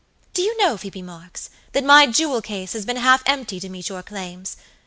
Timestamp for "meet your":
3.69-4.01